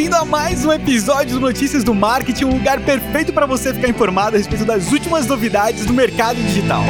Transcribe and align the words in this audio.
bem-vindo 0.00 0.16
a 0.16 0.24
mais 0.24 0.64
um 0.64 0.72
episódio 0.72 1.34
do 1.34 1.40
Notícias 1.40 1.84
do 1.84 1.94
Marketing, 1.94 2.46
um 2.46 2.54
lugar 2.54 2.80
perfeito 2.80 3.34
para 3.34 3.44
você 3.44 3.74
ficar 3.74 3.86
informado 3.86 4.34
a 4.34 4.38
respeito 4.38 4.64
das 4.64 4.90
últimas 4.90 5.26
novidades 5.26 5.84
do 5.84 5.92
mercado 5.92 6.36
digital. 6.36 6.82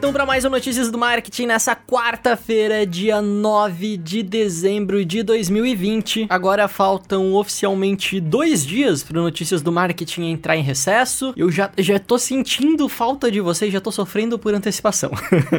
Então 0.00 0.14
para 0.14 0.24
mais 0.24 0.46
um 0.46 0.48
Notícias 0.48 0.90
do 0.90 0.96
Marketing 0.96 1.44
nessa 1.44 1.76
quarta-feira, 1.76 2.86
dia 2.86 3.20
9 3.20 3.98
de 3.98 4.22
dezembro 4.22 5.04
de 5.04 5.22
2020. 5.22 6.26
Agora 6.30 6.66
faltam 6.68 7.34
oficialmente 7.34 8.18
dois 8.18 8.64
dias 8.64 9.02
para 9.02 9.20
Notícias 9.20 9.60
do 9.60 9.70
Marketing 9.70 10.30
entrar 10.30 10.56
em 10.56 10.62
recesso. 10.62 11.34
Eu 11.36 11.50
já, 11.50 11.70
já 11.76 11.98
tô 11.98 12.16
sentindo 12.16 12.88
falta 12.88 13.30
de 13.30 13.42
vocês, 13.42 13.70
já 13.70 13.78
tô 13.78 13.92
sofrendo 13.92 14.38
por 14.38 14.54
antecipação. 14.54 15.10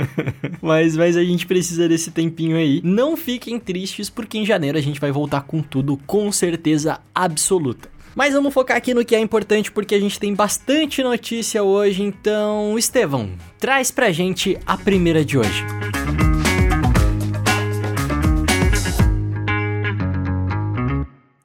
mas, 0.59 0.97
mas 0.97 1.15
a 1.15 1.23
gente 1.23 1.45
precisa 1.45 1.87
desse 1.87 2.09
tempinho 2.09 2.57
aí. 2.57 2.81
Não 2.83 3.15
fiquem 3.15 3.59
tristes, 3.59 4.09
porque 4.09 4.39
em 4.39 4.45
janeiro 4.45 4.75
a 4.75 4.81
gente 4.81 4.99
vai 4.99 5.11
voltar 5.11 5.41
com 5.41 5.61
tudo 5.61 5.97
com 6.07 6.31
certeza 6.31 6.99
absoluta. 7.13 8.00
Mas 8.13 8.33
vamos 8.33 8.53
focar 8.53 8.75
aqui 8.75 8.93
no 8.93 9.05
que 9.05 9.15
é 9.15 9.19
importante 9.19 9.71
porque 9.71 9.95
a 9.95 9.99
gente 9.99 10.19
tem 10.19 10.33
bastante 10.33 11.01
notícia 11.01 11.63
hoje, 11.63 12.03
então, 12.03 12.77
Estevão, 12.77 13.31
traz 13.57 13.89
pra 13.89 14.11
gente 14.11 14.57
a 14.65 14.77
primeira 14.77 15.23
de 15.23 15.37
hoje. 15.37 15.65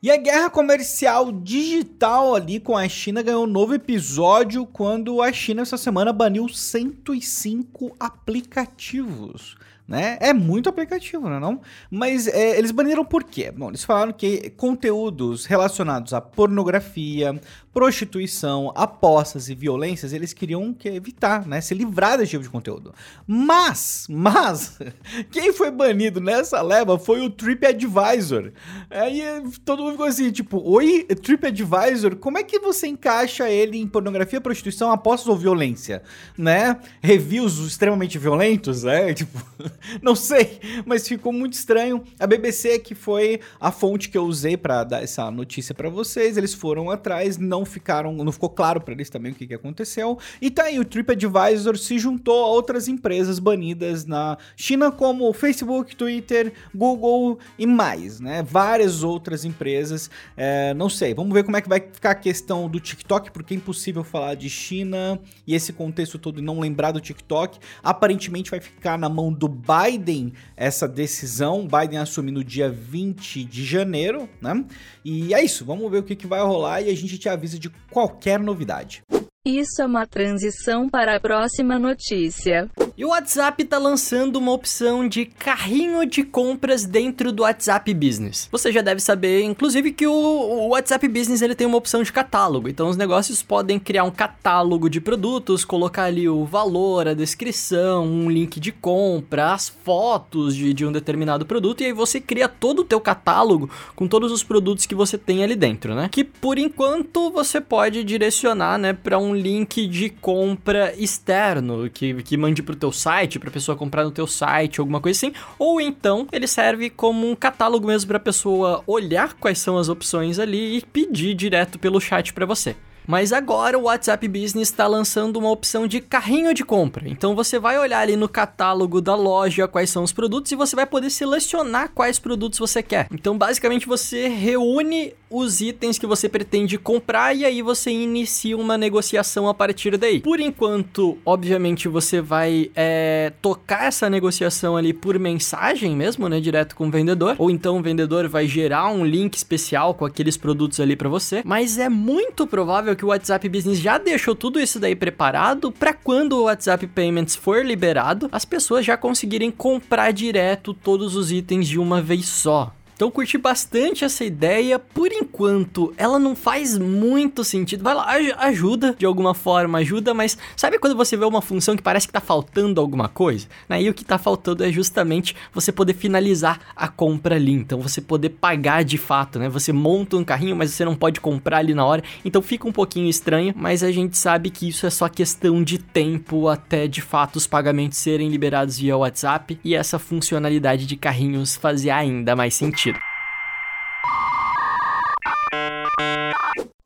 E 0.03 0.11
a 0.11 0.17
guerra 0.17 0.49
comercial 0.51 1.33
digital 1.33 2.35
ali 2.35 2.61
com 2.61 2.77
a 2.77 2.89
China 2.89 3.23
ganhou 3.23 3.45
um 3.45 3.49
novo 3.49 3.75
episódio 3.75 4.65
quando 4.65 5.21
a 5.21 5.33
China 5.33 5.63
essa 5.63 5.77
semana 5.77 6.13
baniu 6.13 6.49
105 6.49 7.97
aplicativos 7.99 9.57
né? 9.87 10.19
É 10.21 10.33
muito 10.33 10.69
aplicativo, 10.69 11.29
não 11.29 11.37
é 11.37 11.41
não? 11.41 11.61
Mas 11.91 12.27
é, 12.27 12.59
eles 12.59 12.71
baniram 12.71 13.05
por 13.05 13.23
quê? 13.23 13.53
Bom, 13.53 13.69
eles 13.69 13.85
falaram 13.85 14.13
que 14.13 14.51
conteúdos 14.51 15.47
relacionados 15.47 16.13
à 16.13 16.21
pornografia, 16.21 17.41
prostituição, 17.73 18.73
apostas 18.75 19.51
e 19.51 19.55
violências, 19.55 20.13
eles 20.15 20.33
queriam 20.33 20.73
que 20.73 20.89
evitar, 20.89 21.47
né? 21.47 21.61
Se 21.61 21.75
livrar 21.75 22.17
desse 22.17 22.31
tipo 22.31 22.43
de 22.43 22.49
conteúdo. 22.49 22.95
Mas, 23.27 24.07
mas, 24.09 24.79
quem 25.31 25.53
foi 25.53 25.71
banido 25.71 26.19
nessa 26.21 26.63
leva 26.63 26.99
foi 26.99 27.21
o 27.21 27.29
TripAdvisor. 27.29 28.53
Aí 28.91 29.23
todo 29.65 29.83
mundo 29.83 29.93
ficou 29.93 30.07
assim, 30.07 30.31
tipo, 30.31 30.59
oi, 30.65 31.05
TripAdvisor, 31.05 32.17
como 32.17 32.39
é 32.39 32.43
que 32.43 32.59
você 32.59 32.87
encaixa 32.87 33.51
ele 33.51 33.79
em 33.79 33.87
pornografia, 33.87 34.41
prostituição, 34.41 34.91
apostas 34.91 35.29
ou 35.29 35.37
violência? 35.37 36.03
Né? 36.37 36.79
Reviews 37.03 37.59
extremamente 37.59 38.19
violentos, 38.19 38.83
né? 38.83 39.13
Tipo, 39.27 39.39
não 40.03 40.15
sei, 40.15 40.61
mas 40.85 41.07
ficou 41.07 41.33
muito 41.33 41.55
estranho. 41.55 42.03
A 42.19 42.27
BBC, 42.27 42.79
que 42.79 42.95
foi 42.95 43.41
a 43.61 43.71
fonte 43.71 44.09
que 44.09 44.19
eu 44.19 44.25
usei 44.25 44.57
para 44.57 44.85
dar 44.85 45.03
essa 45.03 45.31
notícia 45.31 45.75
para 45.75 45.89
vocês, 45.89 46.37
eles 46.37 46.55
foram 46.55 46.91
atrás, 46.91 47.39
não 47.39 47.65
ficaram, 47.65 48.13
não 48.13 48.33
ficou 48.33 48.51
claro 48.51 48.81
para 48.81 48.95
eles 48.95 49.11
também 49.11 49.33
o 49.33 49.35
que, 49.35 49.47
que 49.47 49.55
aconteceu. 49.55 50.19
E 50.41 50.51
tá 50.51 50.65
aí, 50.65 50.79
o 50.79 50.85
TripAdvisor 50.85 51.77
se 51.77 51.99
juntou 51.99 52.45
a 52.45 52.49
outras 52.49 52.89
empresas 52.89 53.39
banidas 53.39 54.05
na 54.05 54.37
China, 54.57 54.91
como 54.91 55.33
Facebook, 55.33 55.95
Twitter, 55.97 56.53
Google 56.75 57.39
e 57.59 57.67
mais, 57.67 58.21
né? 58.21 58.43
Várias 58.43 59.03
outras 59.03 59.45
empresas. 59.45 60.11
É, 60.37 60.75
não 60.75 60.89
sei, 60.89 61.15
vamos 61.15 61.33
ver 61.33 61.45
como 61.45 61.57
é 61.57 61.61
que 61.61 61.69
vai 61.69 61.81
ficar 61.81 62.11
a 62.11 62.15
questão 62.15 62.69
do 62.69 62.81
TikTok, 62.81 63.31
porque 63.31 63.55
é 63.55 63.57
impossível 63.57 64.05
falar 64.05 64.35
de 64.35 64.49
China 64.49 65.19
e 65.47 65.55
esse 65.55 65.73
contexto 65.73 66.19
todo 66.19 66.41
e 66.41 66.43
não 66.43 66.61
lembrar 66.61 66.93
do 66.93 67.01
TikTok. 67.01 67.59
Aparentemente 67.83 68.51
vai 68.51 68.61
ficar 68.61 68.99
na 68.99 69.09
mão 69.09 69.33
do 69.33 69.49
Biden 69.67 70.33
essa 70.57 70.87
decisão. 70.87 71.67
Biden 71.67 71.99
assume 71.99 72.31
no 72.31 72.45
dia 72.45 72.71
20 72.71 73.45
de 73.45 73.65
janeiro, 73.65 74.29
né? 74.41 74.65
E 75.05 75.35
é 75.35 75.45
isso, 75.45 75.65
vamos 75.65 75.91
ver 75.91 75.99
o 75.99 76.03
que, 76.03 76.15
que 76.15 76.27
vai 76.27 76.41
rolar 76.43 76.83
e 76.83 76.91
a 76.91 76.97
gente 76.97 77.19
te 77.19 77.29
avisa 77.29 77.59
de 77.59 77.71
qualquer 77.91 78.39
novidade. 78.39 79.03
Isso 79.47 79.81
é 79.81 79.87
uma 79.87 80.05
transição 80.05 80.89
para 80.89 81.15
a 81.15 81.21
próxima 81.21 81.79
notícia. 81.79 82.69
E 82.99 83.05
o 83.05 83.11
WhatsApp 83.11 83.63
está 83.63 83.79
lançando 83.79 84.37
uma 84.37 84.51
opção 84.51 85.07
de 85.07 85.27
carrinho 85.27 86.05
de 86.05 86.25
compras 86.25 86.85
dentro 86.85 87.31
do 87.31 87.45
WhatsApp 87.45 87.95
Business. 87.95 88.49
Você 88.51 88.73
já 88.73 88.81
deve 88.81 89.01
saber, 89.01 89.43
inclusive, 89.43 89.93
que 89.93 90.05
o, 90.05 90.69
WhatsApp 90.71 91.07
Business 91.07 91.43
ele 91.43 91.55
tem 91.55 91.65
uma 91.65 91.77
opção 91.77 92.03
de 92.03 92.13
catálogo. 92.13 92.69
Então 92.69 92.89
os 92.89 92.97
negócios 92.97 93.41
podem 93.41 93.79
criar 93.79 94.03
um 94.03 94.11
catálogo 94.11 94.91
de 94.91 95.01
produtos, 95.01 95.65
colocar 95.65 96.05
ali 96.05 96.29
o 96.29 96.45
valor, 96.45 97.07
a 97.07 97.15
descrição, 97.15 98.05
um 98.05 98.29
link 98.29 98.59
de 98.59 98.73
compra, 98.73 99.53
as 99.53 99.69
fotos 99.69 100.57
de, 100.57 100.75
de 100.75 100.85
um 100.85 100.91
determinado 100.91 101.47
produto 101.47 101.83
e 101.83 101.87
aí 101.87 101.93
você 101.93 102.21
cria 102.21 102.49
todo 102.49 102.81
o 102.81 102.85
teu 102.85 103.01
catálogo 103.01 103.71
com 103.95 104.09
todos 104.09 104.33
os 104.33 104.43
produtos 104.43 104.87
que 104.87 104.95
você 104.95 105.17
tem 105.17 105.45
ali 105.45 105.55
dentro, 105.55 105.95
né? 105.95 106.09
Que 106.11 106.25
por 106.25 106.59
enquanto 106.59 107.31
você 107.31 107.61
pode 107.61 108.03
direcionar, 108.03 108.77
né, 108.77 108.93
para 108.93 109.19
um 109.19 109.36
link 109.37 109.87
de 109.87 110.11
compra 110.11 110.95
externo 110.97 111.89
que, 111.91 112.23
que 112.23 112.37
mande 112.37 112.63
pro 112.63 112.77
teu 112.77 112.91
site, 112.91 113.39
pra 113.39 113.51
pessoa 113.51 113.77
comprar 113.77 114.05
no 114.05 114.11
teu 114.11 114.27
site, 114.27 114.81
alguma 114.81 115.01
coisa 115.01 115.17
assim. 115.17 115.33
Ou 115.59 115.81
então 115.81 116.27
ele 116.33 116.47
serve 116.47 116.91
como 116.91 117.29
um 117.29 117.35
catálogo 117.35 117.87
mesmo 117.87 118.09
pra 118.09 118.19
pessoa 118.19 118.83
olhar 118.87 119.35
quais 119.35 119.59
são 119.59 119.79
as 119.79 119.89
opções 119.89 120.39
ali 120.39 120.79
e 120.79 120.83
pedir 120.83 121.35
direto 121.35 121.79
pelo 121.79 122.01
chat 122.01 122.33
para 122.33 122.47
você. 122.47 122.75
Mas 123.07 123.33
agora 123.33 123.79
o 123.79 123.83
WhatsApp 123.83 124.27
Business 124.27 124.69
está 124.69 124.87
lançando 124.87 125.37
uma 125.37 125.51
opção 125.51 125.87
de 125.87 126.01
carrinho 126.01 126.53
de 126.53 126.65
compra. 126.65 127.09
Então 127.09 127.37
você 127.37 127.59
vai 127.59 127.79
olhar 127.79 128.01
ali 128.01 128.17
no 128.17 128.29
catálogo 128.29 129.01
da 129.01 129.15
loja 129.15 129.69
quais 129.69 129.91
são 129.91 130.03
os 130.03 130.13
produtos 130.13 130.51
e 130.51 130.57
você 130.57 130.75
vai 130.75 130.87
poder 130.87 131.11
selecionar 131.11 131.91
quais 131.95 132.19
produtos 132.19 132.59
você 132.59 132.83
quer. 132.83 133.07
Então 133.13 133.39
basicamente 133.39 133.87
você 133.87 134.27
reúne 134.27 135.15
os 135.37 135.61
itens 135.61 135.99
que 135.99 136.07
você 136.07 136.29
pretende 136.29 136.79
comprar 136.79 137.35
e 137.35 137.45
aí 137.45 137.61
você 137.61 137.91
inicia 137.91 138.57
uma 138.57 138.79
negociação 138.79 139.49
a 139.49 139.55
partir 139.55 139.97
daí. 139.99 140.21
Por 140.21 140.41
enquanto, 140.41 141.19
obviamente, 141.25 141.89
você 141.89 142.21
vai 142.21 142.71
é, 142.75 143.33
tocar 143.43 143.85
essa 143.85 144.09
negociação 144.09 144.77
ali 144.77 144.93
por 144.93 145.19
mensagem 145.19 145.95
mesmo, 145.95 146.29
né, 146.29 146.41
direto 146.41 146.75
com 146.75 146.89
o 146.89 146.91
vendedor, 146.91 147.37
ou 147.39 147.51
então 147.51 147.79
o 147.79 147.83
vendedor 147.83 148.29
vai 148.29 148.47
gerar 148.47 148.89
um 148.89 149.05
link 149.05 149.35
especial 149.35 149.95
com 149.95 150.07
aqueles 150.07 150.37
produtos 150.37 150.81
ali 150.81 150.97
para 150.97 151.09
você, 151.09 151.43
mas 151.45 151.79
é 151.79 151.89
muito 151.89 152.47
provável 152.47 152.97
que 152.97 153.05
o 153.05 153.09
WhatsApp 153.09 153.47
Business 153.49 153.79
já 153.79 153.99
deixou 153.99 154.35
tudo 154.35 154.59
isso 154.59 154.81
daí 154.81 154.97
preparado 154.97 155.71
para 155.71 155.93
quando 155.93 156.33
o 156.35 156.45
WhatsApp 156.45 156.87
Payments 156.87 157.37
for 157.37 157.65
liberado, 157.65 158.29
as 158.33 158.45
pessoas 158.45 158.87
já 158.87 158.97
conseguirem 158.97 159.51
comprar 159.51 160.13
direto 160.13 160.73
todos 160.73 161.15
os 161.15 161.31
itens 161.31 161.69
de 161.69 161.79
uma 161.79 162.01
vez 162.01 162.27
só. 162.27 162.73
Então 162.97 163.11
curti 163.11 163.37
bastante 163.37 164.07
essa 164.07 164.25
ideia. 164.25 164.79
Por 164.79 165.13
enquanto, 165.13 165.93
ela 165.99 166.19
não 166.19 166.35
faz 166.35 166.79
muito 166.79 167.45
sentido. 167.45 167.85
Vai 167.85 167.95
lá, 167.95 168.07
ajuda 168.39 168.97
de 168.99 169.05
alguma 169.05 169.35
forma, 169.35 169.79
ajuda, 169.79 170.15
mas 170.15 170.39
sabe 170.57 170.79
quando 170.79 170.97
você 170.97 171.15
vê 171.15 171.27
uma 171.27 171.43
função 171.43 171.77
que 171.77 171.83
parece 171.83 172.07
que 172.07 172.13
tá 172.15 172.23
faltando 172.23 172.81
alguma 172.81 173.07
coisa? 173.07 173.49
Né? 173.69 173.83
E 173.83 173.91
o 173.91 173.95
que 173.95 174.03
tá 174.03 174.17
faltando 174.17 174.65
é 174.65 174.73
justamente 174.73 175.37
você 175.53 175.71
poder 175.71 175.93
finalizar 175.93 176.59
a 176.75 176.89
compra 176.89 177.35
ali. 177.35 177.53
Então 177.53 177.83
você 177.83 178.01
poder 178.01 178.31
pagar 178.31 178.83
de 178.83 178.97
fato, 178.97 179.39
né? 179.39 179.47
Você 179.51 179.75
monta 179.75 180.17
um 180.17 180.25
carrinho, 180.25 180.57
mas 180.57 180.71
você 180.71 180.85
não 180.85 180.97
pode 180.97 181.21
comprar 181.21 181.59
ali 181.59 181.75
na 181.75 181.85
hora. 181.85 182.03
Então 182.25 182.41
fica 182.41 182.67
um 182.67 182.73
pouquinho 182.73 183.11
estranho, 183.11 183.53
mas 183.55 183.83
a 183.83 183.93
gente 183.93 184.17
sabe 184.17 184.49
que 184.49 184.69
isso 184.69 184.87
é 184.87 184.91
só 184.91 185.07
questão 185.07 185.63
de 185.63 185.77
tempo 185.77 186.49
até 186.49 186.87
de 186.89 187.03
fato 187.03 187.37
os 187.37 187.47
pagamentos 187.47 187.99
serem 187.99 188.31
liberados 188.31 188.79
via 188.79 188.97
WhatsApp 188.97 189.59
e 189.63 189.75
essa 189.75 189.99
funcionalidade 189.99 190.87
de 190.87 190.97
carrinhos 190.97 191.57
fazer 191.57 191.91
ainda 191.91 192.35
mais 192.35 192.55
sentido. 192.55 192.86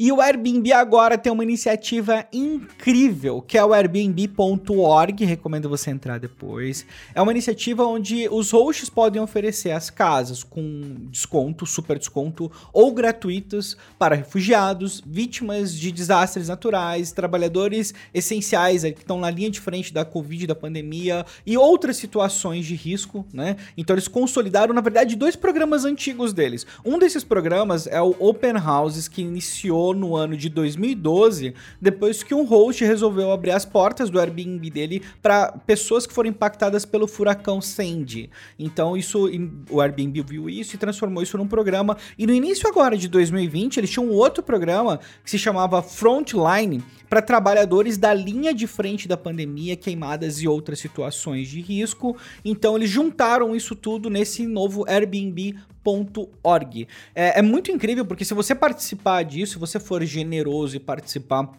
E 0.02 0.10
o 0.10 0.18
Airbnb 0.18 0.72
agora 0.72 1.18
tem 1.18 1.30
uma 1.30 1.42
iniciativa 1.42 2.24
incrível, 2.32 3.42
que 3.42 3.58
é 3.58 3.62
o 3.62 3.74
airbnb.org, 3.74 5.26
recomendo 5.26 5.68
você 5.68 5.90
entrar 5.90 6.18
depois. 6.18 6.86
É 7.14 7.20
uma 7.20 7.32
iniciativa 7.32 7.84
onde 7.84 8.26
os 8.30 8.50
hosts 8.50 8.88
podem 8.88 9.20
oferecer 9.20 9.72
as 9.72 9.90
casas 9.90 10.42
com 10.42 10.96
desconto, 11.10 11.66
super 11.66 11.98
desconto 11.98 12.50
ou 12.72 12.94
gratuitos 12.94 13.76
para 13.98 14.14
refugiados, 14.14 15.02
vítimas 15.04 15.74
de 15.74 15.92
desastres 15.92 16.48
naturais, 16.48 17.12
trabalhadores 17.12 17.92
essenciais 18.14 18.84
que 18.84 19.00
estão 19.00 19.20
na 19.20 19.28
linha 19.28 19.50
de 19.50 19.60
frente 19.60 19.92
da 19.92 20.02
Covid, 20.02 20.46
da 20.46 20.54
pandemia 20.54 21.26
e 21.44 21.58
outras 21.58 21.98
situações 21.98 22.64
de 22.64 22.74
risco, 22.74 23.26
né? 23.34 23.58
Então 23.76 23.94
eles 23.94 24.08
consolidaram, 24.08 24.72
na 24.72 24.80
verdade, 24.80 25.14
dois 25.14 25.36
programas 25.36 25.84
antigos 25.84 26.32
deles. 26.32 26.66
Um 26.82 26.98
desses 26.98 27.22
programas 27.22 27.86
é 27.86 28.00
o 28.00 28.16
Open 28.18 28.54
Houses, 28.56 29.06
que 29.06 29.20
iniciou 29.20 29.89
no 29.94 30.16
ano 30.16 30.36
de 30.36 30.48
2012, 30.48 31.54
depois 31.80 32.22
que 32.22 32.34
um 32.34 32.44
host 32.44 32.84
resolveu 32.84 33.32
abrir 33.32 33.52
as 33.52 33.64
portas 33.64 34.10
do 34.10 34.18
Airbnb 34.18 34.70
dele 34.70 35.02
para 35.22 35.52
pessoas 35.52 36.06
que 36.06 36.12
foram 36.12 36.30
impactadas 36.30 36.84
pelo 36.84 37.06
furacão 37.06 37.60
Sandy. 37.60 38.30
Então 38.58 38.96
isso 38.96 39.28
o 39.70 39.80
Airbnb 39.80 40.22
viu 40.22 40.48
isso 40.48 40.74
e 40.74 40.78
transformou 40.78 41.22
isso 41.22 41.36
num 41.38 41.46
programa. 41.46 41.96
E 42.18 42.26
no 42.26 42.32
início 42.32 42.68
agora 42.68 42.96
de 42.96 43.08
2020, 43.08 43.78
eles 43.78 43.90
tinham 43.90 44.06
um 44.06 44.12
outro 44.12 44.42
programa 44.42 45.00
que 45.24 45.30
se 45.30 45.38
chamava 45.38 45.82
Frontline 45.82 46.82
para 47.10 47.20
trabalhadores 47.20 47.98
da 47.98 48.14
linha 48.14 48.54
de 48.54 48.68
frente 48.68 49.08
da 49.08 49.16
pandemia, 49.16 49.74
queimadas 49.74 50.40
e 50.40 50.46
outras 50.46 50.78
situações 50.78 51.48
de 51.48 51.60
risco. 51.60 52.16
Então 52.44 52.76
eles 52.76 52.88
juntaram 52.88 53.54
isso 53.54 53.74
tudo 53.74 54.08
nesse 54.08 54.46
novo 54.46 54.88
Airbnb.org. 54.88 56.86
É, 57.12 57.40
é 57.40 57.42
muito 57.42 57.72
incrível 57.72 58.06
porque 58.06 58.24
se 58.24 58.32
você 58.32 58.54
participar 58.54 59.24
disso, 59.24 59.54
se 59.54 59.58
você 59.58 59.80
for 59.80 60.04
generoso 60.04 60.76
e 60.76 60.80
participar 60.80 61.50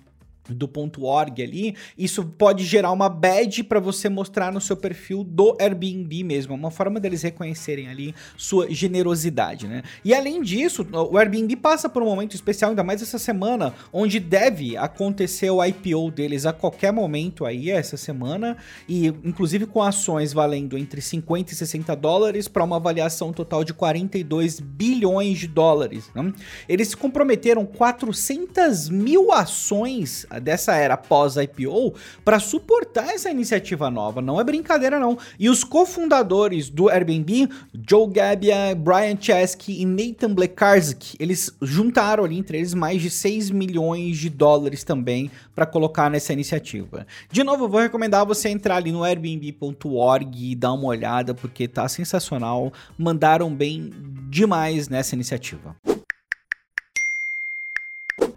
do 0.49 0.69
.org 1.03 1.41
ali, 1.41 1.75
isso 1.97 2.23
pode 2.23 2.63
gerar 2.63 2.91
uma 2.91 3.07
badge 3.07 3.63
para 3.63 3.79
você 3.79 4.09
mostrar 4.09 4.51
no 4.51 4.59
seu 4.59 4.75
perfil 4.75 5.23
do 5.23 5.55
Airbnb 5.59 6.23
mesmo, 6.23 6.55
uma 6.55 6.71
forma 6.71 6.99
deles 6.99 7.21
reconhecerem 7.21 7.87
ali 7.87 8.15
sua 8.37 8.69
generosidade, 8.71 9.67
né? 9.67 9.83
E 10.03 10.13
além 10.13 10.41
disso, 10.41 10.87
o 10.91 11.17
Airbnb 11.17 11.55
passa 11.57 11.87
por 11.87 12.01
um 12.01 12.05
momento 12.05 12.35
especial, 12.35 12.71
ainda 12.71 12.83
mais 12.83 13.01
essa 13.01 13.19
semana, 13.19 13.73
onde 13.93 14.19
deve 14.19 14.75
acontecer 14.77 15.49
o 15.49 15.63
IPO 15.63 16.11
deles 16.11 16.45
a 16.45 16.53
qualquer 16.53 16.91
momento 16.91 17.45
aí 17.45 17.69
essa 17.69 17.97
semana, 17.97 18.57
e 18.87 19.07
inclusive 19.23 19.65
com 19.65 19.81
ações 19.81 20.33
valendo 20.33 20.77
entre 20.77 21.01
50 21.01 21.53
e 21.53 21.55
60 21.55 21.95
dólares 21.95 22.47
para 22.47 22.63
uma 22.63 22.77
avaliação 22.77 23.31
total 23.31 23.63
de 23.63 23.73
42 23.73 24.59
bilhões 24.59 25.39
de 25.39 25.47
dólares. 25.47 26.09
Né? 26.15 26.33
Eles 26.67 26.89
se 26.89 26.97
comprometeram 26.97 27.65
400 27.65 28.89
mil 28.89 29.31
ações 29.31 30.25
dessa 30.39 30.75
era 30.75 30.95
pós-IPO 30.97 31.93
para 32.23 32.39
suportar 32.39 33.09
essa 33.09 33.29
iniciativa 33.29 33.89
nova. 33.89 34.21
Não 34.21 34.39
é 34.39 34.43
brincadeira, 34.43 34.99
não. 34.99 35.17
E 35.39 35.49
os 35.49 35.63
cofundadores 35.63 36.69
do 36.69 36.89
Airbnb, 36.89 37.49
Joe 37.87 38.09
Gabbia, 38.09 38.75
Brian 38.75 39.17
Chesky 39.19 39.81
e 39.81 39.85
Nathan 39.85 40.33
Blekarski, 40.33 41.15
eles 41.19 41.51
juntaram 41.61 42.23
ali 42.23 42.37
entre 42.37 42.57
eles 42.57 42.73
mais 42.73 43.01
de 43.01 43.09
6 43.09 43.51
milhões 43.51 44.17
de 44.17 44.29
dólares 44.29 44.83
também 44.83 45.31
para 45.55 45.65
colocar 45.65 46.09
nessa 46.09 46.33
iniciativa. 46.33 47.05
De 47.31 47.43
novo, 47.43 47.65
eu 47.65 47.69
vou 47.69 47.81
recomendar 47.81 48.25
você 48.25 48.49
entrar 48.49 48.77
ali 48.77 48.91
no 48.91 49.03
airbnb.org 49.03 50.51
e 50.51 50.55
dar 50.55 50.73
uma 50.73 50.87
olhada 50.87 51.33
porque 51.33 51.67
tá 51.67 51.87
sensacional. 51.87 52.71
Mandaram 52.97 53.53
bem 53.53 53.91
demais 54.29 54.87
nessa 54.87 55.15
iniciativa. 55.15 55.75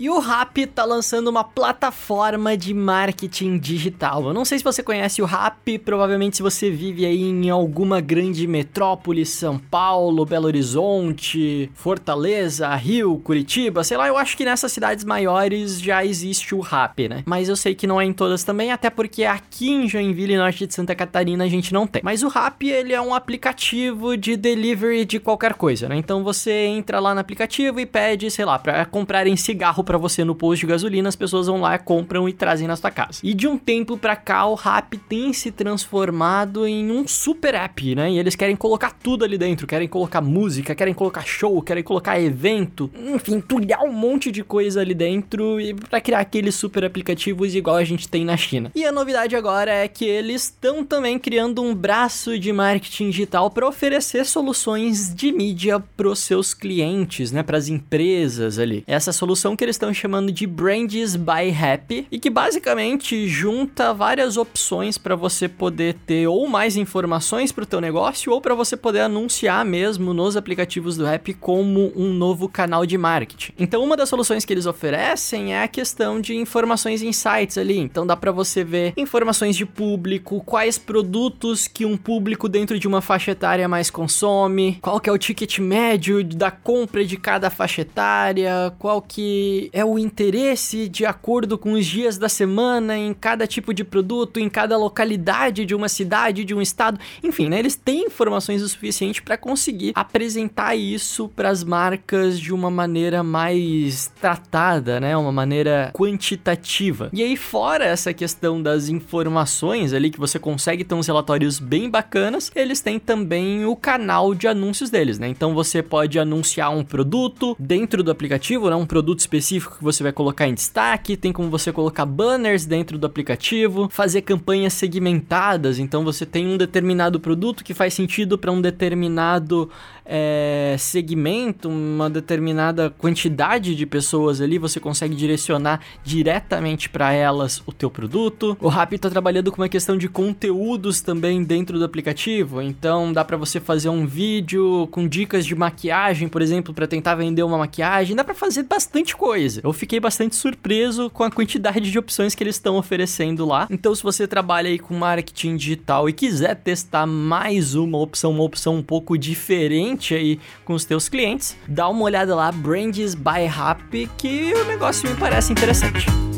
E 0.05 0.11
o 0.11 0.19
Rap 0.19 0.67
tá 0.67 0.85
lançando 0.85 1.29
uma 1.29 1.43
plataforma 1.43 2.59
de 2.59 2.75
marketing 2.75 3.57
digital. 3.57 4.27
Eu 4.27 4.35
não 4.35 4.45
sei 4.45 4.59
se 4.59 4.63
você 4.63 4.83
conhece 4.83 5.23
o 5.23 5.25
Rap, 5.25 5.79
provavelmente 5.79 6.37
se 6.37 6.43
você 6.43 6.69
vive 6.69 7.07
aí 7.07 7.23
em 7.23 7.49
alguma 7.49 8.03
grande 8.03 8.47
metrópole, 8.47 9.25
São 9.25 9.59
Paulo, 9.59 10.27
Belo 10.27 10.45
Horizonte, 10.45 11.71
Fortaleza, 11.73 12.75
Rio, 12.75 13.19
Curitiba, 13.25 13.83
sei 13.83 13.97
lá, 13.97 14.07
eu 14.07 14.19
acho 14.19 14.37
que 14.37 14.45
nessas 14.45 14.73
cidades 14.73 15.07
maiores 15.07 15.81
já 15.81 16.05
existe 16.05 16.55
o 16.55 16.61
Rap, 16.61 17.09
né? 17.09 17.23
Mas 17.25 17.49
eu 17.49 17.57
sei 17.57 17.75
que 17.75 17.87
não 17.87 17.99
é 17.99 18.05
em 18.05 18.13
todas 18.13 18.45
também, 18.45 18.73
até 18.73 18.91
porque 18.91 19.25
aqui 19.25 19.71
em 19.71 19.89
Joinville, 19.89 20.37
norte 20.37 20.67
de 20.67 20.75
Santa 20.75 20.95
Catarina, 20.95 21.45
a 21.45 21.49
gente 21.49 21.73
não 21.73 21.87
tem. 21.87 22.03
Mas 22.05 22.23
o 22.23 22.29
Rap, 22.29 22.63
ele 22.69 22.93
é 22.93 23.01
um 23.01 23.15
aplicativo 23.15 24.19
de 24.19 24.37
delivery 24.37 25.07
de 25.07 25.19
qualquer 25.19 25.55
coisa, 25.55 25.89
né? 25.89 25.97
Então 25.97 26.23
você 26.23 26.67
entra 26.67 27.01
lá 27.01 27.15
no 27.15 27.21
aplicativo 27.21 27.81
e 27.81 27.87
pede, 27.87 28.31
sei 28.31 28.45
lá, 28.45 28.59
para 28.59 28.85
comprarem 28.85 29.35
cigarro 29.35 29.83
para 29.83 29.94
você 29.97 30.25
no 30.25 30.35
posto 30.35 30.61
de 30.61 30.67
gasolina, 30.67 31.09
as 31.09 31.17
pessoas 31.17 31.47
vão 31.47 31.61
lá, 31.61 31.79
compram 31.79 32.29
e 32.29 32.33
trazem 32.33 32.67
na 32.67 32.77
sua 32.77 32.91
casa. 32.91 33.21
E 33.23 33.35
de 33.35 33.47
um 33.47 33.57
tempo 33.57 33.97
para 33.97 34.17
cá, 34.17 34.47
o 34.47 34.55
Rap 34.55 34.97
tem 35.09 35.33
se 35.33 35.51
transformado 35.51 36.67
em 36.67 36.91
um 36.91 37.07
super 37.07 37.55
app, 37.55 37.95
né? 37.95 38.13
E 38.13 38.19
eles 38.19 38.35
querem 38.35 38.57
colocar 38.57 38.93
tudo 38.93 39.25
ali 39.25 39.39
dentro, 39.39 39.67
querem 39.67 39.89
colocar 39.89 40.21
música, 40.21 40.75
querem 40.75 40.95
colocar 40.95 41.25
show, 41.25 41.61
querem 41.63 41.83
colocar 41.83 42.21
evento, 42.21 42.91
enfim, 42.97 43.41
tulhar 43.41 43.83
um 43.83 43.93
monte 43.93 44.31
de 44.31 44.43
coisa 44.43 44.81
ali 44.81 44.95
dentro 44.95 45.61
e 45.61 45.75
para 45.75 46.01
criar 46.01 46.21
aqueles 46.21 46.55
super 46.55 46.85
aplicativos 46.85 47.55
igual 47.55 47.77
a 47.77 47.85
gente 47.85 48.09
tem 48.09 48.25
na 48.25 48.37
China. 48.37 48.71
E 48.75 48.85
a 48.85 48.93
novidade 48.93 49.37
agora 49.37 49.71
é 49.71 49.89
que 49.89 50.05
eles 50.05 50.45
estão 50.45 50.85
também 50.85 51.19
criando 51.19 51.63
um 51.63 51.75
braço 51.75 52.39
de 52.39 52.53
marketing 52.53 53.11
digital 53.11 53.51
para 53.51 53.67
oferecer 53.67 54.25
soluções 54.27 55.15
de 55.15 55.33
mídia 55.33 55.81
para 55.97 56.09
os 56.09 56.19
seus 56.19 56.55
clientes, 56.55 57.33
né, 57.33 57.43
para 57.43 57.59
as 57.59 57.69
empresas 57.69 58.59
ali. 58.59 58.85
Essa 58.87 59.13
solução 59.13 59.57
que 59.57 59.65
eles 59.65 59.74
estão 59.75 59.93
chamando 59.93 60.33
de 60.33 60.47
Brands 60.47 61.17
by 61.17 61.51
Happy 61.51 62.07
e 62.11 62.19
que 62.19 62.31
basicamente 62.31 63.29
junta 63.29 63.93
várias 63.93 64.37
opções 64.37 64.97
para 64.97 65.15
você 65.15 65.49
poder 65.49 65.95
ter 66.07 66.27
ou 66.27 66.47
mais 66.49 66.77
informações 66.77 67.53
para 67.53 67.65
o 67.65 67.67
teu 67.67 67.81
negócio 67.81 68.33
ou 68.33 68.41
para 68.41 68.55
você 68.55 68.77
poder 68.77 69.01
anunciar 69.01 69.65
mesmo 69.65 70.15
nos 70.15 70.37
aplicativos 70.37 70.97
do 70.97 71.07
app 71.07 71.35
como 71.35 71.93
um 71.97 72.13
novo 72.13 72.49
canal 72.49 72.87
de 72.87 72.97
marketing. 72.97 73.53
Então 73.59 73.83
uma 73.83 73.97
das 73.97 74.09
soluções 74.09 74.45
que 74.45 74.53
eles 74.53 74.67
oferecem 74.67 75.55
é 75.55 75.63
a 75.63 75.69
questão 75.69 76.21
de 76.21 76.35
informações 76.35 77.03
em 77.03 77.13
sites 77.13 77.59
ali. 77.59 77.79
Então 77.79 78.07
dá 78.07 78.17
para 78.17 78.33
você 78.33 78.65
ver 78.65 78.93
informações 78.97 79.57
de 79.57 79.67
público, 79.67 80.43
quais 80.45 80.79
produtos 80.79 81.67
que 81.67 81.85
um 81.85 81.97
público 81.97 82.49
dentro 82.49 82.79
de 82.79 82.87
uma 82.87 83.01
faixa 83.01 83.33
etária 83.33 83.69
mais 83.69 83.91
consome, 83.91 84.79
qual 84.81 85.01
que 85.01 85.09
é 85.09 85.13
o 85.13 85.19
ticket 85.19 85.59
médio 85.59 86.23
da 86.25 86.51
compra 86.51 87.05
de 87.05 87.17
cada 87.17 87.51
faixa 87.51 87.83
etária, 87.83 88.73
qual 88.79 89.03
que 89.03 89.64
é 89.73 89.85
o 89.85 89.99
interesse 89.99 90.89
de 90.89 91.05
acordo 91.05 91.57
com 91.57 91.73
os 91.73 91.87
dias 91.87 92.19
da 92.19 92.29
semana 92.29 92.97
em 92.97 93.13
cada 93.15 93.47
tipo 93.47 93.73
de 93.73 93.85
produto, 93.85 94.39
em 94.39 94.49
cada 94.49 94.77
localidade 94.77 95.65
de 95.65 95.75
uma 95.75 95.89
cidade, 95.89 96.45
de 96.45 96.55
um 96.55 96.61
estado. 96.61 96.99
Enfim, 97.23 97.49
né? 97.49 97.59
Eles 97.59 97.75
têm 97.75 98.07
informações 98.07 98.63
o 98.63 98.69
suficiente 98.69 99.23
para 99.23 99.37
conseguir 99.37 99.93
apresentar 99.95 100.75
isso 100.75 101.29
para 101.29 101.49
as 101.49 101.65
marcas 101.65 102.39
de 102.39 102.53
uma 102.53 102.71
maneira 102.71 103.23
mais 103.23 104.13
tratada, 104.21 105.01
né? 105.01 105.17
Uma 105.17 105.33
maneira 105.33 105.91
quantitativa. 105.95 107.11
E 107.13 107.23
aí, 107.23 107.37
fora 107.37 107.85
essa 107.85 108.13
questão 108.13 108.63
das 108.63 108.89
informações 108.89 109.93
ali 109.93 110.11
que 110.11 110.19
você 110.19 110.39
consegue 110.39 110.85
ter 110.85 110.95
uns 110.95 111.07
relatórios 111.07 111.59
bem 111.59 111.89
bacanas, 111.89 112.51
eles 112.55 112.81
têm 112.81 112.99
também 112.99 113.65
o 113.65 113.77
canal 113.77 114.35
de 114.35 114.47
anúncios 114.47 114.91
deles, 114.91 115.19
né? 115.19 115.29
Então 115.29 115.55
você 115.55 115.83
pode 115.83 116.19
anunciar 116.19 116.71
um 116.71 116.85
produto 116.85 117.57
dentro 117.59 118.03
do 118.03 118.11
aplicativo, 118.11 118.69
né? 118.69 118.77
Um 118.77 118.87
produto 118.87 119.21
específico 119.21 119.54
específico 119.55 119.79
que 119.79 119.85
você 119.85 120.03
vai 120.03 120.13
colocar 120.13 120.47
em 120.47 120.55
destaque, 120.55 121.17
tem 121.17 121.33
como 121.33 121.51
você 121.51 121.73
colocar 121.73 122.05
banners 122.05 122.65
dentro 122.65 122.99
do 122.99 123.07
aplicativo, 123.07 123.89
fazer 123.91 124.23
campanhas 124.23 124.73
segmentadas, 124.73 125.79
então 125.79 126.05
você 126.05 126.27
tem 126.27 126.47
um 126.47 126.57
determinado 126.57 127.21
produto 127.21 127.65
que 127.65 127.75
faz 127.75 127.95
sentido 127.95 128.37
para 128.39 128.51
um 128.51 128.61
determinado 128.61 129.71
é, 130.05 130.77
segmento, 130.79 131.69
uma 131.69 132.11
determinada 132.11 132.91
quantidade 132.91 133.75
de 133.75 133.87
pessoas 133.87 134.41
ali, 134.41 134.59
você 134.59 134.79
consegue 134.79 135.15
direcionar 135.15 135.81
diretamente 136.05 136.89
para 136.89 137.13
elas 137.13 137.63
o 137.67 137.73
teu 137.73 137.91
produto. 137.91 138.57
O 138.61 138.69
Rappi 138.69 138.97
está 138.97 139.09
trabalhando 139.09 139.51
com 139.51 139.63
uma 139.63 139.69
questão 139.69 139.97
de 139.97 140.09
conteúdos 140.09 141.01
também 141.01 141.43
dentro 141.43 141.79
do 141.79 141.85
aplicativo, 141.85 142.61
então 142.61 143.13
dá 143.13 143.25
para 143.25 143.37
você 143.37 143.61
fazer 143.61 143.89
um 143.89 144.07
vídeo 144.07 144.89
com 144.91 145.09
dicas 145.09 145.47
de 145.47 145.55
maquiagem, 145.55 146.29
por 146.29 146.43
exemplo, 146.43 146.75
para 146.75 146.87
tentar 146.87 147.15
vender 147.15 147.43
uma 147.43 147.59
maquiagem, 147.59 148.17
dá 148.17 148.25
para 148.25 148.35
fazer 148.35 148.65
bastante 148.65 149.17
coisa. 149.17 149.61
Eu 149.65 149.73
fiquei 149.73 150.01
bastante 150.01 150.37
surpreso 150.37 151.09
com 151.11 151.25
a 151.25 151.31
quantidade 151.31 151.91
de 151.91 151.99
opções 151.99 152.35
que 152.35 152.43
eles 152.43 152.57
estão 152.57 152.77
oferecendo 152.77 153.47
lá. 153.47 153.67
Então, 153.71 153.95
se 153.95 154.03
você 154.03 154.27
trabalha 154.27 154.69
aí 154.69 154.79
com 154.79 154.95
marketing 154.95 155.57
digital 155.57 156.09
e 156.09 156.13
quiser 156.13 156.55
testar 156.57 157.07
mais 157.07 157.75
uma 157.75 157.99
opção, 157.99 158.33
uma 158.33 158.43
opção 158.43 158.77
um 158.77 158.83
pouco 158.83 159.17
diferente 159.17 159.94
aí 160.15 160.41
com 160.65 160.75
os 160.75 160.85
teus 160.85 161.09
clientes, 161.09 161.57
dá 161.69 161.89
uma 161.89 162.03
olhada 162.03 162.35
lá, 162.35 162.51
Brands 162.51 163.15
by 163.15 163.47
Happy, 163.55 164.11
que 164.19 164.53
o 164.55 164.65
negócio 164.65 165.09
me 165.09 165.17
parece 165.17 165.53
interessante. 165.53 166.34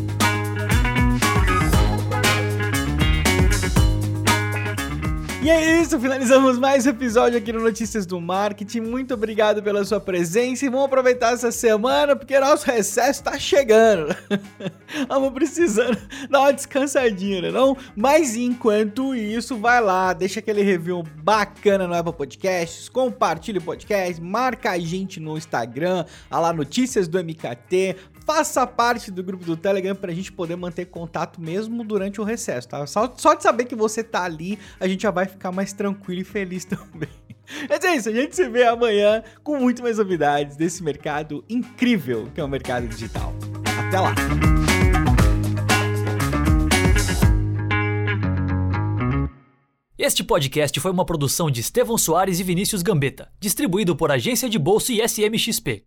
E 5.46 5.48
é 5.48 5.80
isso, 5.80 6.00
finalizamos 6.00 6.58
mais 6.58 6.86
um 6.86 6.90
episódio 6.90 7.38
aqui 7.38 7.52
no 7.52 7.60
Notícias 7.60 8.04
do 8.04 8.20
Marketing. 8.20 8.80
Muito 8.80 9.14
obrigado 9.14 9.62
pela 9.62 9.84
sua 9.84 10.00
presença 10.00 10.66
e 10.66 10.68
vamos 10.68 10.86
aproveitar 10.86 11.34
essa 11.34 11.52
semana 11.52 12.16
porque 12.16 12.36
nosso 12.40 12.66
recesso 12.66 13.22
tá 13.22 13.38
chegando. 13.38 14.08
Vamos 15.06 15.32
precisando 15.32 15.96
dar 16.28 16.40
uma 16.40 16.52
descansadinha, 16.52 17.42
né 17.42 17.50
não? 17.52 17.76
Mas 17.94 18.34
enquanto 18.34 19.14
isso, 19.14 19.56
vai 19.56 19.80
lá, 19.80 20.12
deixa 20.12 20.40
aquele 20.40 20.62
review 20.62 21.04
bacana 21.22 21.86
no 21.86 21.94
Apple 21.94 22.12
Podcasts, 22.12 22.88
compartilha 22.88 23.60
o 23.60 23.62
podcast, 23.62 24.20
marca 24.20 24.72
a 24.72 24.78
gente 24.80 25.20
no 25.20 25.36
Instagram, 25.36 26.04
lá 26.28 26.52
Notícias 26.52 27.06
do 27.06 27.22
MKT, 27.22 27.94
faça 28.26 28.66
parte 28.66 29.11
do 29.11 29.23
grupo 29.23 29.45
do 29.45 29.56
Telegram 29.56 29.95
pra 29.95 30.12
gente 30.12 30.33
poder 30.33 30.56
manter 30.56 30.87
contato 30.87 31.40
mesmo 31.40 31.85
durante 31.85 32.21
o 32.21 32.25
recesso, 32.25 32.68
tá? 32.68 32.85
Só, 32.87 33.14
só 33.16 33.35
de 33.35 33.42
saber 33.42 33.66
que 33.66 33.76
você 33.76 34.02
tá 34.02 34.25
ali, 34.25 34.59
a 34.80 34.88
gente 34.88 35.04
já 35.04 35.12
vai 35.12 35.26
ficar 35.26 35.52
mais 35.52 35.73
tranquilo 35.73 36.23
e 36.23 36.25
feliz 36.25 36.64
também. 36.66 37.09
Mas 37.68 37.85
é 37.85 37.95
isso, 37.95 38.09
a 38.09 38.12
gente 38.12 38.35
se 38.35 38.49
vê 38.49 38.64
amanhã 38.64 39.23
com 39.45 39.56
muito 39.56 39.80
mais 39.80 39.99
novidades 39.99 40.56
desse 40.56 40.83
mercado 40.83 41.45
incrível 41.49 42.28
que 42.35 42.40
é 42.40 42.45
o 42.45 42.49
mercado 42.49 42.88
digital. 42.88 43.33
Até 43.87 44.00
lá! 44.00 44.14
Este 49.97 50.23
podcast 50.23 50.78
foi 50.78 50.90
uma 50.90 51.06
produção 51.06 51.50
de 51.50 51.61
Estevão 51.61 51.97
Soares 51.97 52.38
e 52.38 52.42
Vinícius 52.42 52.83
Gambetta, 52.83 53.30
distribuído 53.40 53.97
por 53.97 54.11
Agência 54.11 54.49
de 54.49 54.59
Bolsa 54.59 54.92
e 54.92 55.00
SMXP. 55.00 55.85